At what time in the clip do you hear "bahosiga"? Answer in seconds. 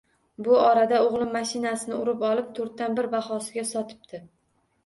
3.15-3.67